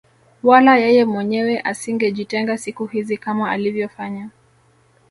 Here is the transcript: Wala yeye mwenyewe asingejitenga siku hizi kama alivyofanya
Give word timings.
Wala 0.43 0.73
yeye 0.83 1.03
mwenyewe 1.05 1.59
asingejitenga 1.63 2.57
siku 2.57 2.85
hizi 2.85 3.17
kama 3.17 3.51
alivyofanya 3.51 4.29